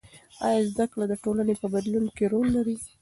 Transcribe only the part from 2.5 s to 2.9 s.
لري؟